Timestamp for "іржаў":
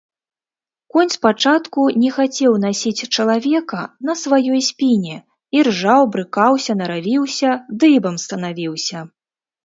5.59-6.01